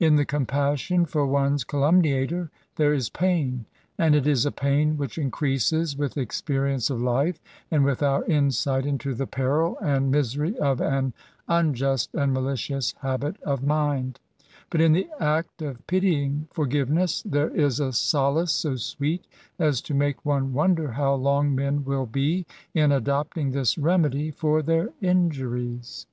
In 0.00 0.16
the 0.16 0.24
compassion 0.24 1.04
for 1.04 1.26
one's 1.26 1.62
calumniator 1.62 2.50
there 2.76 2.94
ia 2.94 3.02
pain; 3.12 3.66
and 3.98 4.14
it 4.14 4.26
is 4.26 4.46
a 4.46 4.50
pain 4.50 4.96
which 4.96 5.18
increases 5.18 5.94
with 5.94 6.16
experience 6.16 6.88
of 6.88 7.02
life, 7.02 7.38
and 7.70 7.84
with 7.84 8.02
our 8.02 8.24
insight 8.24 8.86
into 8.86 9.12
the 9.14 9.26
peril 9.26 9.76
and 9.82 10.10
misery 10.10 10.56
of 10.58 10.80
an 10.80 11.12
unjust 11.48 12.14
and 12.14 12.32
malicious 12.32 12.92
habit 13.02 13.36
of 13.42 13.62
mind; 13.62 14.20
but 14.70 14.80
in 14.80 14.94
the 14.94 15.10
act 15.20 15.60
of 15.60 15.86
pitying 15.86 16.48
forgiveness, 16.50 17.20
there 17.22 17.50
is 17.50 17.78
a 17.78 17.92
solace 17.92 18.52
so 18.52 18.76
sweet 18.76 19.26
as 19.58 19.82
to 19.82 19.92
make 19.92 20.24
one 20.24 20.54
wonder 20.54 20.92
how 20.92 21.12
long 21.12 21.54
men 21.54 21.84
will 21.84 22.06
be 22.06 22.46
in 22.72 22.90
adopting 22.90 23.50
this 23.50 23.76
remedy 23.76 24.30
for 24.30 24.62
their 24.62 24.94
injuries. 25.02 26.06